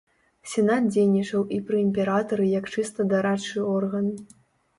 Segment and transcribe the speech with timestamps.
[0.51, 4.11] Сенат дзейнічаў і пры імператары як чыста дарадчы орган.